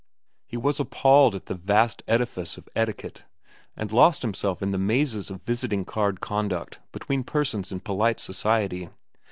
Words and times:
He 0.47 0.57
was 0.57 0.79
appalled 0.79 1.35
at 1.35 1.45
the 1.45 1.53
vast 1.53 2.01
edifice 2.07 2.57
of 2.57 2.67
etiquette, 2.75 3.25
and 3.77 3.91
lost 3.91 4.23
himself 4.23 4.63
in 4.63 4.71
the 4.71 4.79
mazes 4.79 5.29
of 5.29 5.43
visiting 5.43 5.85
card 5.85 6.21
conduct 6.21 6.79
between 6.91 7.23
persons 7.23 7.71
in 7.71 7.81
polite 7.81 8.19
society. 8.19 8.89